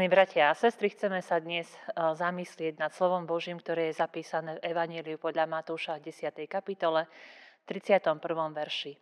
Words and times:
Milí 0.00 0.16
bratia 0.16 0.48
a 0.48 0.56
sestry, 0.56 0.88
chceme 0.96 1.20
sa 1.20 1.36
dnes 1.44 1.68
e, 1.68 1.76
zamyslieť 1.92 2.80
nad 2.80 2.88
slovom 2.88 3.28
Božím, 3.28 3.60
ktoré 3.60 3.92
je 3.92 4.00
zapísané 4.00 4.56
v 4.56 4.72
Evangeliu 4.72 5.20
podľa 5.20 5.44
Matúša 5.44 6.00
10. 6.00 6.40
kapitole, 6.48 7.04
31. 7.68 8.16
verši. 8.32 8.96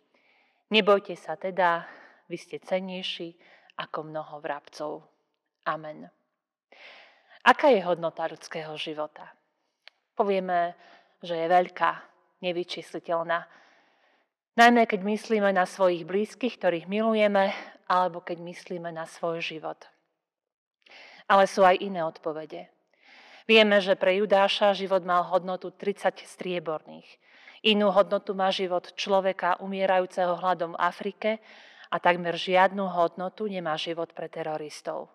Nebojte 0.75 1.15
sa 1.15 1.39
teda, 1.39 1.87
vy 2.27 2.35
ste 2.35 2.59
cennejší 2.59 3.31
ako 3.79 4.11
mnoho 4.11 4.43
vrabcov. 4.43 5.07
Amen. 5.71 6.03
Aká 7.47 7.71
je 7.71 7.79
hodnota 7.79 8.27
ľudského 8.27 8.75
života? 8.75 9.31
Povieme, 10.19 10.75
že 11.23 11.39
je 11.39 11.47
veľká, 11.47 11.91
nevyčísliteľná. 12.43 13.47
Najmä 14.59 14.83
keď 14.83 14.99
myslíme 15.07 15.47
na 15.55 15.63
svojich 15.63 16.03
blízkych, 16.03 16.59
ktorých 16.59 16.91
milujeme, 16.91 17.55
alebo 17.87 18.19
keď 18.19 18.43
myslíme 18.43 18.91
na 18.91 19.07
svoj 19.07 19.39
život– 19.39 19.79
ale 21.29 21.45
sú 21.45 21.61
aj 21.61 21.77
iné 21.77 22.01
odpovede. 22.01 22.73
Vieme, 23.45 23.77
že 23.81 23.93
pre 23.93 24.17
Judáša 24.17 24.73
život 24.73 25.05
mal 25.05 25.25
hodnotu 25.29 25.69
30 25.69 26.25
strieborných. 26.25 27.05
Inú 27.65 27.93
hodnotu 27.93 28.33
má 28.33 28.49
život 28.49 28.93
človeka 28.97 29.61
umierajúceho 29.61 30.37
hladom 30.37 30.73
v 30.73 30.81
Afrike 30.81 31.31
a 31.89 31.97
takmer 32.01 32.37
žiadnu 32.37 32.85
hodnotu 32.89 33.45
nemá 33.45 33.77
život 33.77 34.13
pre 34.13 34.29
teroristov. 34.29 35.09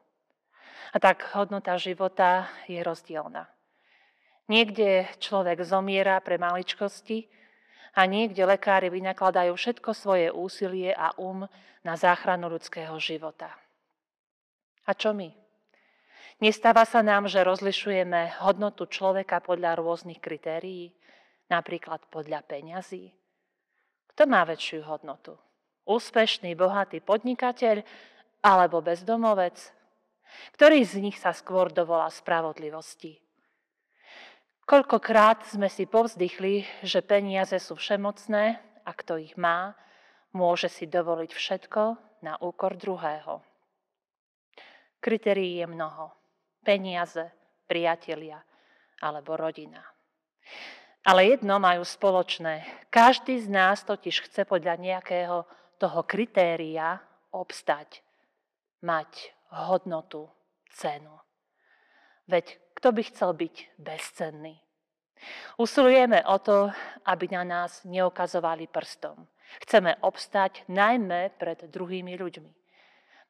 A 0.94 1.02
tak 1.02 1.26
hodnota 1.34 1.74
života 1.78 2.46
je 2.70 2.78
rozdielna. 2.78 3.50
Niekde 4.46 5.08
človek 5.18 5.64
zomiera 5.64 6.20
pre 6.20 6.36
maličkosti 6.36 7.26
a 7.96 8.04
niekde 8.04 8.44
lekári 8.44 8.92
vynakladajú 8.92 9.54
všetko 9.56 9.90
svoje 9.94 10.28
úsilie 10.28 10.92
a 10.92 11.14
um 11.16 11.48
na 11.80 11.94
záchranu 11.96 12.50
ľudského 12.50 12.98
života. 13.00 13.48
A 14.84 14.92
čo 14.92 15.16
my? 15.16 15.43
Nestáva 16.42 16.82
sa 16.82 16.98
nám, 16.98 17.30
že 17.30 17.46
rozlišujeme 17.46 18.42
hodnotu 18.42 18.90
človeka 18.90 19.38
podľa 19.38 19.78
rôznych 19.78 20.18
kritérií, 20.18 20.90
napríklad 21.46 22.02
podľa 22.10 22.42
peňazí. 22.42 23.14
Kto 24.10 24.26
má 24.26 24.42
väčšiu 24.42 24.82
hodnotu? 24.82 25.38
Úspešný, 25.86 26.58
bohatý 26.58 26.98
podnikateľ 26.98 27.86
alebo 28.42 28.82
bezdomovec? 28.82 29.70
Ktorý 30.58 30.82
z 30.82 30.94
nich 31.06 31.16
sa 31.22 31.30
skôr 31.30 31.70
dovolá 31.70 32.10
spravodlivosti? 32.10 33.22
Koľkokrát 34.64 35.44
sme 35.46 35.70
si 35.70 35.86
povzdychli, 35.86 36.64
že 36.82 37.04
peniaze 37.04 37.54
sú 37.62 37.78
všemocné 37.78 38.58
a 38.82 38.90
kto 38.90 39.20
ich 39.20 39.36
má, 39.38 39.76
môže 40.34 40.66
si 40.72 40.88
dovoliť 40.88 41.30
všetko 41.30 41.82
na 42.26 42.40
úkor 42.42 42.74
druhého. 42.74 43.44
Kritérií 45.04 45.60
je 45.60 45.68
mnoho 45.68 46.23
peniaze, 46.64 47.28
priatelia 47.68 48.40
alebo 49.04 49.36
rodina. 49.36 49.84
Ale 51.04 51.36
jedno 51.36 51.60
majú 51.60 51.84
spoločné. 51.84 52.64
Každý 52.88 53.36
z 53.44 53.48
nás 53.52 53.84
totiž 53.84 54.24
chce 54.24 54.48
podľa 54.48 54.80
nejakého 54.80 55.44
toho 55.76 56.00
kritéria 56.08 56.96
obstať, 57.28 58.00
mať 58.80 59.36
hodnotu, 59.52 60.24
cenu. 60.72 61.12
Veď 62.24 62.56
kto 62.80 62.88
by 62.96 63.02
chcel 63.04 63.30
byť 63.36 63.54
bezcenný? 63.76 64.56
Usilujeme 65.60 66.24
o 66.24 66.36
to, 66.40 66.72
aby 67.04 67.28
na 67.32 67.44
nás 67.44 67.84
neukazovali 67.84 68.68
prstom. 68.68 69.28
Chceme 69.60 70.00
obstať 70.00 70.64
najmä 70.72 71.36
pred 71.36 71.68
druhými 71.68 72.16
ľuďmi. 72.16 72.63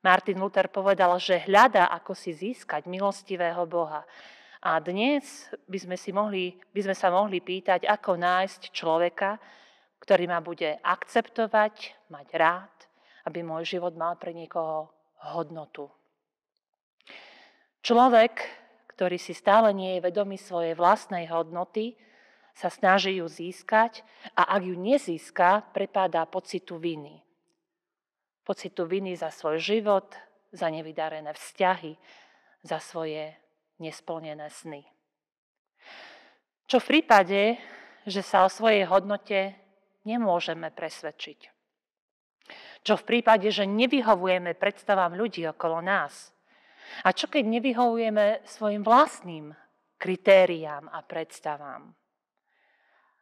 Martin 0.04 0.36
Luther 0.36 0.68
povedal, 0.68 1.16
že 1.16 1.48
hľada, 1.48 1.88
ako 1.88 2.12
si 2.12 2.36
získať 2.36 2.84
milostivého 2.84 3.64
Boha. 3.64 4.04
A 4.60 4.76
dnes 4.76 5.48
by 5.64 5.80
sme, 5.80 5.96
si 5.96 6.12
mohli, 6.12 6.60
by 6.76 6.80
sme 6.84 6.92
sa 6.92 7.08
mohli 7.08 7.40
pýtať, 7.40 7.88
ako 7.88 8.20
nájsť 8.20 8.68
človeka, 8.68 9.40
ktorý 10.04 10.28
ma 10.28 10.44
bude 10.44 10.76
akceptovať, 10.84 11.96
mať 12.12 12.28
rád, 12.36 12.74
aby 13.24 13.40
môj 13.40 13.64
život 13.64 13.96
mal 13.96 14.20
pre 14.20 14.36
niekoho 14.36 14.92
hodnotu. 15.24 15.88
Človek, 17.80 18.44
ktorý 18.92 19.16
si 19.16 19.32
stále 19.32 19.72
nie 19.72 19.96
je 19.96 20.04
vedomý 20.04 20.36
svojej 20.36 20.76
vlastnej 20.76 21.24
hodnoty, 21.32 21.96
sa 22.52 22.68
snaží 22.68 23.24
ju 23.24 23.26
získať 23.26 24.04
a 24.36 24.52
ak 24.52 24.68
ju 24.68 24.76
nezíska, 24.76 25.72
prepádá 25.72 26.28
pocitu 26.28 26.76
viny 26.76 27.23
pocitu 28.44 28.84
viny 28.84 29.16
za 29.16 29.32
svoj 29.32 29.58
život, 29.58 30.12
za 30.52 30.68
nevydarené 30.68 31.32
vzťahy, 31.32 31.96
za 32.62 32.78
svoje 32.78 33.32
nesplnené 33.80 34.46
sny. 34.52 34.84
Čo 36.68 36.80
v 36.80 36.88
prípade, 36.96 37.58
že 38.04 38.20
sa 38.20 38.44
o 38.44 38.52
svojej 38.52 38.84
hodnote 38.88 39.56
nemôžeme 40.04 40.68
presvedčiť. 40.70 41.52
Čo 42.84 43.00
v 43.00 43.06
prípade, 43.08 43.48
že 43.48 43.64
nevyhovujeme 43.64 44.52
predstavám 44.56 45.16
ľudí 45.16 45.48
okolo 45.48 45.80
nás. 45.80 46.36
A 47.00 47.16
čo 47.16 47.32
keď 47.32 47.48
nevyhovujeme 47.48 48.44
svojim 48.44 48.84
vlastným 48.84 49.56
kritériám 49.96 50.92
a 50.92 51.00
predstavám. 51.00 51.96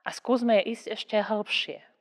A 0.03 0.09
skúsme 0.11 0.59
ísť 0.59 0.99
ešte 0.99 1.17
hĺbšie 1.23 1.92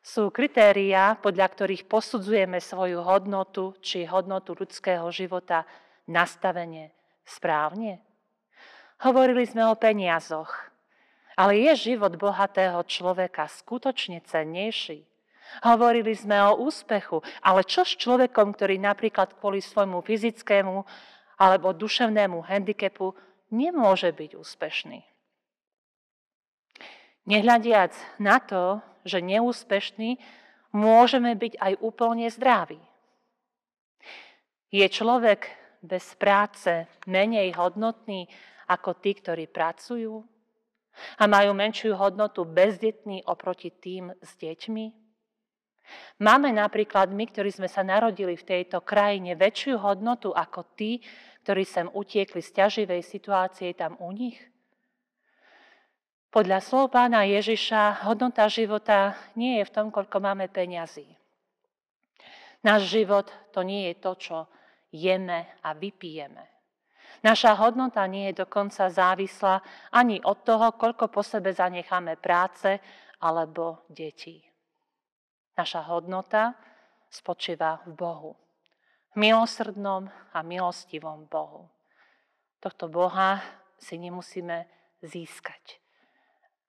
sú 0.00 0.32
kritériá, 0.32 1.16
podľa 1.20 1.46
ktorých 1.52 1.84
posudzujeme 1.84 2.56
svoju 2.58 3.04
hodnotu 3.04 3.76
či 3.84 4.08
hodnotu 4.08 4.56
ľudského 4.56 5.04
života 5.12 5.68
nastavenie 6.08 6.92
správne? 7.24 8.00
Hovorili 9.00 9.44
sme 9.44 9.64
o 9.68 9.76
peniazoch, 9.76 10.52
ale 11.36 11.56
je 11.68 11.92
život 11.92 12.12
bohatého 12.16 12.80
človeka 12.84 13.48
skutočne 13.48 14.20
cennejší? 14.24 15.04
Hovorili 15.64 16.14
sme 16.14 16.36
o 16.46 16.62
úspechu, 16.62 17.24
ale 17.42 17.66
čo 17.66 17.82
s 17.82 17.96
človekom, 17.96 18.54
ktorý 18.54 18.78
napríklad 18.78 19.34
kvôli 19.36 19.58
svojmu 19.58 20.00
fyzickému 20.04 20.84
alebo 21.40 21.74
duševnému 21.74 22.44
handicapu 22.44 23.16
nemôže 23.50 24.14
byť 24.14 24.30
úspešný? 24.36 25.00
Nehľadiac 27.26 27.92
na 28.22 28.38
to, 28.40 28.80
že 29.04 29.22
neúspešní, 29.24 30.20
môžeme 30.70 31.34
byť 31.34 31.58
aj 31.58 31.72
úplne 31.82 32.26
zdraví. 32.30 32.78
Je 34.70 34.86
človek 34.86 35.50
bez 35.82 36.14
práce 36.14 36.86
menej 37.08 37.56
hodnotný 37.58 38.30
ako 38.70 38.94
tí, 39.02 39.18
ktorí 39.18 39.50
pracujú 39.50 40.22
a 41.18 41.24
majú 41.26 41.50
menšiu 41.56 41.98
hodnotu 41.98 42.46
bezdetní 42.46 43.26
oproti 43.26 43.74
tým 43.74 44.14
s 44.22 44.30
deťmi? 44.38 45.10
Máme 46.22 46.54
napríklad 46.54 47.10
my, 47.10 47.26
ktorí 47.26 47.50
sme 47.50 47.66
sa 47.66 47.82
narodili 47.82 48.38
v 48.38 48.46
tejto 48.46 48.78
krajine, 48.86 49.34
väčšiu 49.34 49.74
hodnotu 49.80 50.30
ako 50.30 50.76
tí, 50.78 51.02
ktorí 51.42 51.66
sem 51.66 51.90
utiekli 51.90 52.38
z 52.38 52.50
ťaživej 52.62 53.02
situácie 53.02 53.74
tam 53.74 53.98
u 53.98 54.14
nich? 54.14 54.38
Podľa 56.30 56.62
slov 56.62 56.94
pána 56.94 57.26
Ježiša 57.26 58.06
hodnota 58.06 58.46
života 58.46 59.18
nie 59.34 59.58
je 59.58 59.66
v 59.66 59.74
tom, 59.74 59.90
koľko 59.90 60.22
máme 60.22 60.46
peňazí. 60.46 61.10
Náš 62.62 62.86
život 62.86 63.26
to 63.50 63.66
nie 63.66 63.90
je 63.90 63.94
to, 63.98 64.12
čo 64.14 64.36
jeme 64.94 65.58
a 65.58 65.74
vypijeme. 65.74 66.46
Naša 67.26 67.58
hodnota 67.58 68.06
nie 68.06 68.30
je 68.30 68.46
dokonca 68.46 68.86
závislá 68.86 69.58
ani 69.90 70.22
od 70.22 70.46
toho, 70.46 70.70
koľko 70.78 71.10
po 71.10 71.26
sebe 71.26 71.50
zanecháme 71.50 72.14
práce 72.22 72.78
alebo 73.18 73.82
detí. 73.90 74.38
Naša 75.58 75.82
hodnota 75.90 76.54
spočíva 77.10 77.82
v 77.90 77.92
Bohu. 77.98 78.32
V 79.10 79.18
milosrdnom 79.18 80.06
a 80.30 80.38
milostivom 80.46 81.26
Bohu. 81.26 81.66
Tohto 82.62 82.86
Boha 82.86 83.42
si 83.82 83.98
nemusíme 83.98 84.70
získať 85.02 85.79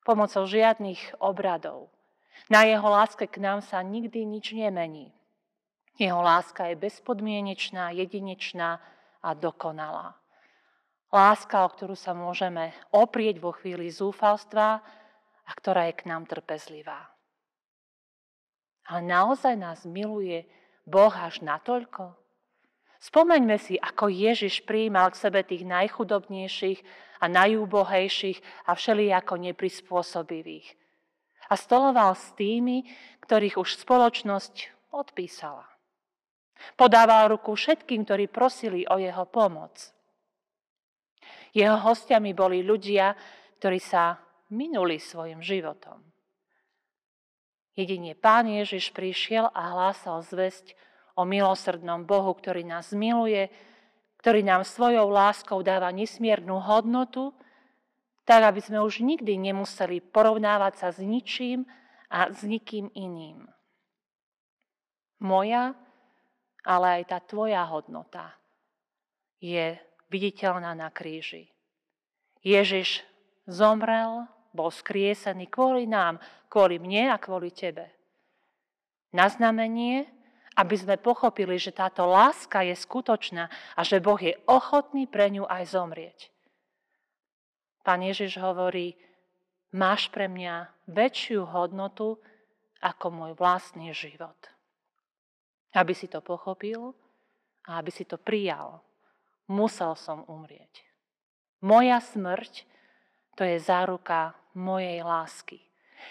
pomocou 0.01 0.45
žiadnych 0.45 1.17
obradov. 1.21 1.89
Na 2.49 2.67
jeho 2.67 2.85
láske 2.87 3.27
k 3.29 3.37
nám 3.39 3.63
sa 3.63 3.79
nikdy 3.85 4.25
nič 4.25 4.51
nemení. 4.51 5.13
Jeho 5.99 6.19
láska 6.23 6.71
je 6.71 6.79
bezpodmienečná, 6.79 7.93
jedinečná 7.93 8.81
a 9.21 9.29
dokonalá. 9.37 10.17
Láska, 11.11 11.67
o 11.67 11.69
ktorú 11.69 11.95
sa 11.99 12.15
môžeme 12.15 12.71
oprieť 12.95 13.43
vo 13.43 13.51
chvíli 13.51 13.91
zúfalstva 13.91 14.79
a 15.43 15.51
ktorá 15.51 15.91
je 15.91 15.99
k 15.99 16.07
nám 16.07 16.23
trpezlivá. 16.23 17.11
Ale 18.87 19.03
naozaj 19.03 19.59
nás 19.59 19.83
miluje 19.83 20.47
Boh 20.87 21.11
až 21.11 21.43
natoľko? 21.43 22.20
Spomeňme 23.01 23.57
si, 23.57 23.81
ako 23.81 24.13
Ježiš 24.13 24.61
prijímal 24.61 25.09
k 25.09 25.17
sebe 25.25 25.41
tých 25.41 25.65
najchudobnejších 25.65 26.79
a 27.17 27.25
najúbohejších 27.25 28.69
a 28.69 28.77
všelijako 28.77 29.41
neprispôsobivých. 29.41 30.77
A 31.49 31.57
stoloval 31.57 32.13
s 32.13 32.29
tými, 32.37 32.85
ktorých 33.25 33.57
už 33.57 33.81
spoločnosť 33.81 34.69
odpísala. 34.93 35.65
Podával 36.77 37.33
ruku 37.33 37.57
všetkým, 37.57 38.05
ktorí 38.05 38.29
prosili 38.29 38.85
o 38.85 39.01
jeho 39.01 39.25
pomoc. 39.25 39.73
Jeho 41.57 41.81
hostiami 41.81 42.37
boli 42.37 42.61
ľudia, 42.61 43.17
ktorí 43.57 43.81
sa 43.81 44.21
minuli 44.53 45.01
svojim 45.01 45.41
životom. 45.41 45.99
Jedine 47.73 48.13
Pán 48.13 48.45
Ježiš 48.45 48.93
prišiel 48.93 49.49
a 49.49 49.61
hlásal 49.73 50.21
zväzť 50.21 50.77
o 51.15 51.27
milosrdnom 51.27 52.07
Bohu, 52.07 52.31
ktorý 52.35 52.63
nás 52.63 52.91
miluje, 52.95 53.51
ktorý 54.21 54.45
nám 54.45 54.61
svojou 54.63 55.09
láskou 55.09 55.65
dáva 55.65 55.89
nesmiernu 55.89 56.61
hodnotu, 56.61 57.33
tak 58.21 58.45
aby 58.45 58.61
sme 58.61 58.79
už 58.85 59.01
nikdy 59.01 59.35
nemuseli 59.35 59.99
porovnávať 59.99 60.73
sa 60.77 60.87
s 60.93 61.01
ničím 61.01 61.65
a 62.07 62.29
s 62.29 62.45
nikým 62.45 62.93
iným. 62.93 63.49
Moja, 65.21 65.73
ale 66.61 67.01
aj 67.01 67.03
tá 67.09 67.17
tvoja 67.21 67.65
hodnota 67.65 68.37
je 69.41 69.73
viditeľná 70.13 70.77
na 70.77 70.93
kríži. 70.93 71.49
Ježiš 72.45 73.01
zomrel, 73.49 74.29
bol 74.51 74.69
skriesený 74.69 75.47
kvôli 75.47 75.87
nám, 75.87 76.19
kvôli 76.51 76.77
mne 76.77 77.15
a 77.15 77.17
kvôli 77.17 77.49
tebe. 77.49 77.89
Na 79.15 79.31
znamenie, 79.31 80.05
aby 80.57 80.75
sme 80.75 80.99
pochopili, 80.99 81.55
že 81.55 81.71
táto 81.71 82.03
láska 82.03 82.63
je 82.67 82.75
skutočná 82.75 83.47
a 83.75 83.81
že 83.87 84.03
Boh 84.03 84.19
je 84.19 84.35
ochotný 84.47 85.07
pre 85.07 85.31
ňu 85.31 85.47
aj 85.47 85.63
zomrieť. 85.71 86.19
Pán 87.81 88.03
Ježiš 88.03 88.37
hovorí, 88.37 88.93
máš 89.73 90.11
pre 90.11 90.27
mňa 90.27 90.69
väčšiu 90.91 91.47
hodnotu 91.49 92.19
ako 92.83 93.05
môj 93.09 93.31
vlastný 93.37 93.95
život. 93.95 94.37
Aby 95.71 95.95
si 95.95 96.11
to 96.11 96.19
pochopil 96.19 96.91
a 97.65 97.79
aby 97.79 97.89
si 97.89 98.03
to 98.03 98.19
prijal 98.19 98.83
musel 99.51 99.99
som 99.99 100.23
umrieť. 100.25 100.83
Moja 101.61 102.01
smrť 102.01 102.65
to 103.37 103.45
je 103.45 103.61
záruka 103.61 104.33
mojej 104.57 105.03
lásky. 105.05 105.61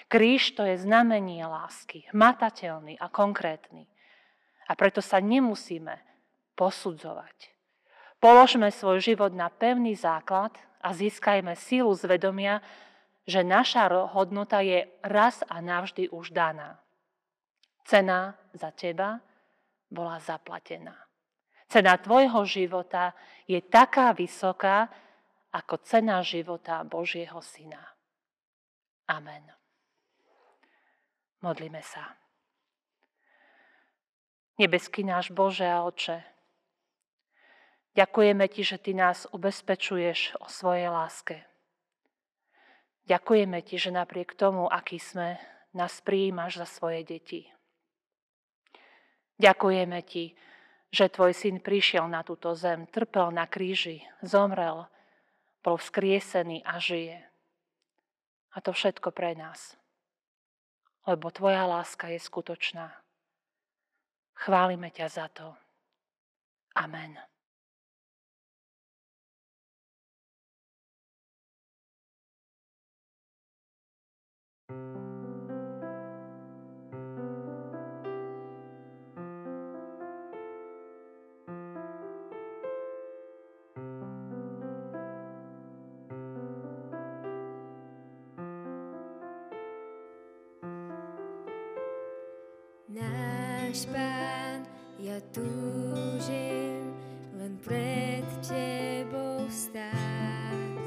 Kríž 0.06 0.54
to 0.54 0.62
je 0.62 0.78
znamenie 0.78 1.42
lásky, 1.42 2.06
hmatateľný 2.14 2.94
a 3.02 3.10
konkrétny. 3.10 3.89
A 4.70 4.78
preto 4.78 5.02
sa 5.02 5.18
nemusíme 5.18 5.98
posudzovať. 6.54 7.50
Položme 8.22 8.70
svoj 8.70 9.02
život 9.02 9.34
na 9.34 9.50
pevný 9.50 9.98
základ 9.98 10.54
a 10.78 10.94
získajme 10.94 11.58
sílu 11.58 11.90
zvedomia, 11.98 12.62
že 13.26 13.42
naša 13.42 13.90
hodnota 14.14 14.62
je 14.62 14.86
raz 15.02 15.42
a 15.50 15.58
navždy 15.58 16.06
už 16.14 16.30
daná. 16.30 16.78
Cena 17.82 18.38
za 18.54 18.70
teba 18.70 19.18
bola 19.90 20.22
zaplatená. 20.22 20.94
Cena 21.66 21.98
tvojho 21.98 22.46
života 22.46 23.14
je 23.50 23.58
taká 23.62 24.14
vysoká, 24.14 24.90
ako 25.50 25.82
cena 25.82 26.22
života 26.22 26.86
Božieho 26.86 27.42
Syna. 27.42 27.82
Amen. 29.10 29.42
Modlíme 31.42 31.82
sa. 31.82 32.14
Nebeský 34.60 35.08
náš 35.08 35.32
Bože 35.32 35.64
a 35.64 35.88
Oče, 35.88 36.20
ďakujeme 37.96 38.44
Ti, 38.44 38.60
že 38.60 38.76
Ty 38.76 38.92
nás 38.92 39.24
ubezpečuješ 39.32 40.36
o 40.36 40.52
svojej 40.52 40.92
láske. 40.92 41.48
Ďakujeme 43.08 43.56
Ti, 43.64 43.80
že 43.80 43.88
napriek 43.88 44.36
tomu, 44.36 44.68
aký 44.68 45.00
sme, 45.00 45.40
nás 45.72 46.04
prijímaš 46.04 46.60
za 46.60 46.68
svoje 46.68 47.08
deti. 47.08 47.48
Ďakujeme 49.40 49.96
Ti, 50.04 50.36
že 50.92 51.08
tvoj 51.08 51.32
syn 51.32 51.64
prišiel 51.64 52.04
na 52.04 52.20
túto 52.20 52.52
zem, 52.52 52.84
trpel 52.84 53.32
na 53.32 53.48
kríži, 53.48 54.04
zomrel, 54.20 54.92
bol 55.64 55.80
vzkriesený 55.80 56.68
a 56.68 56.76
žije. 56.76 57.24
A 58.52 58.60
to 58.60 58.76
všetko 58.76 59.08
pre 59.08 59.32
nás. 59.32 59.72
Lebo 61.08 61.32
tvoja 61.32 61.64
láska 61.64 62.12
je 62.12 62.20
skutočná. 62.20 62.99
Chválime 64.40 64.88
ťa 64.88 65.06
za 65.12 65.26
to. 65.28 65.52
Amen. 66.72 67.12
Náš 93.70 93.86
pán, 93.86 94.66
ja 94.98 95.14
túžim 95.30 96.90
len 97.38 97.54
pred 97.62 98.26
tebou 98.42 99.46
stáť. 99.46 100.82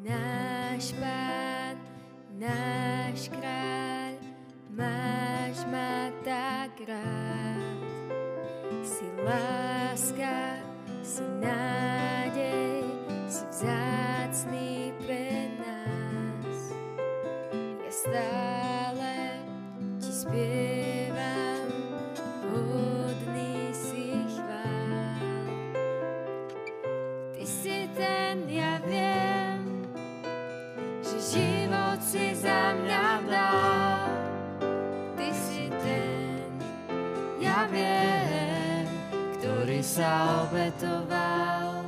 Náš 0.00 0.96
pán, 0.96 1.76
náš 2.40 3.28
kráľ, 3.28 4.16
máš 4.72 5.60
ma 5.68 6.08
tak 6.24 6.80
rád. 6.88 7.76
Si 8.80 9.04
láska, 9.20 10.64
si 11.04 11.20
nádej, 11.44 12.88
si 13.28 13.44
vzácný 13.52 13.89
sa 40.00 40.46
obetoval. 40.46 41.82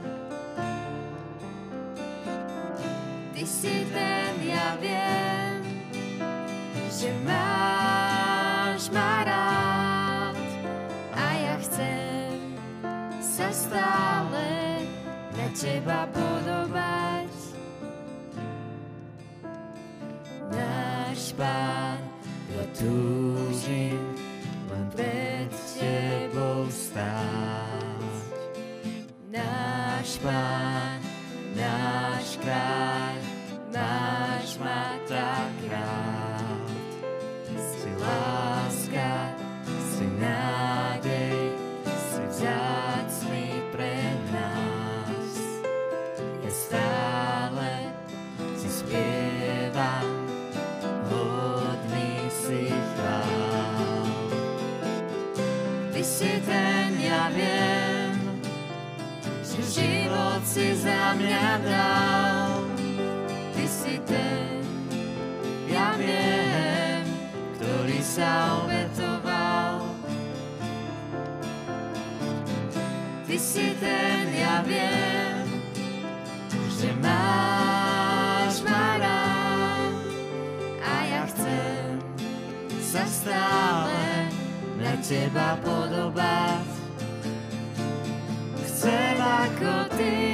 Ty 3.31 3.45
si 3.47 3.87
ten, 3.89 4.35
ja 4.43 4.75
viem, 4.83 5.63
že 6.91 7.15
máš 7.23 8.91
ma 8.91 9.23
rád 9.23 10.37
a 11.15 11.25
ja 11.41 11.55
chcem 11.63 12.37
sa 13.23 13.49
stále 13.55 14.49
na 15.39 15.47
teba 15.55 16.11
podobať. 16.11 17.33
Náš 20.51 21.33
Pán, 21.39 22.03
ja 22.51 22.65
túžim 22.77 24.01
len 24.69 24.85
pred 24.93 25.32
náš 30.25 30.62
si 73.43 73.75
ten, 73.83 74.31
ja 74.39 74.63
viem, 74.63 75.43
že 76.79 76.95
máš 77.03 78.63
ma 78.63 79.03
rád 79.03 79.95
a 80.79 80.93
ja 81.11 81.23
chcem 81.27 81.99
sa 82.79 83.03
stále 83.03 84.31
na 84.79 84.95
teba 85.03 85.59
podobať. 85.59 86.71
Chcem 88.63 89.19
ako 89.19 89.91
ty 89.99 90.32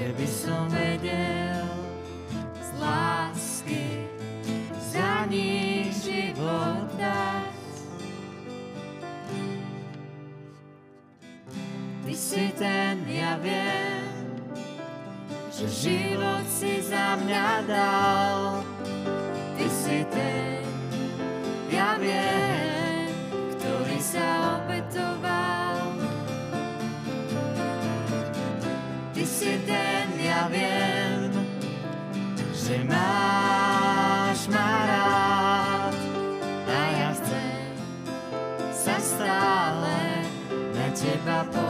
že 0.00 0.16
by 0.16 0.28
som 0.32 0.64
vedel 0.72 1.68
z 2.56 2.68
lásky 2.80 4.08
za 4.80 5.28
nich 5.28 5.92
život 5.92 6.88
dať. 6.96 7.52
Ty 12.00 12.14
si 12.16 12.48
ten, 12.56 13.04
ja 13.12 13.36
viem, 13.44 14.40
že 15.52 15.68
život 15.68 16.48
si 16.48 16.80
za 16.80 17.20
mňa 17.20 17.48
dal. 17.68 18.64
Ty 19.52 19.66
si 19.68 20.00
ten, 20.08 20.49
na 41.26 41.44
teba 41.44 41.69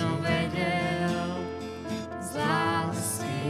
som 0.00 0.16
vedel 0.24 1.28
z 2.24 2.30
lásky 2.40 3.40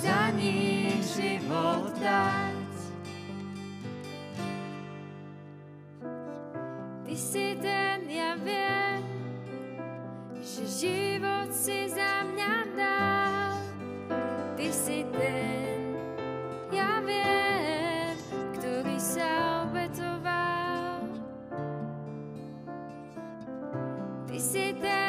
za 0.00 0.32
nich 0.32 1.04
život 1.04 1.92
dať. 2.00 2.72
Ty 7.04 7.14
si 7.20 7.52
ten, 7.60 8.08
ja 8.08 8.32
viem, 8.40 9.04
že 10.40 10.64
život 10.64 11.52
si 11.52 11.84
za 11.92 12.24
mňa 12.32 12.54
dal. 12.72 13.60
Ty 14.56 14.68
si 14.72 15.04
ten, 15.12 16.00
ja 16.72 17.04
viem, 17.04 18.16
ktorý 18.56 18.96
sa 18.96 19.68
obetoval. 19.68 21.04
Ty 24.24 24.38
si 24.40 24.72
ten, 24.80 25.01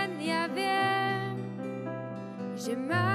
že 2.73 2.79
máš 2.89 3.12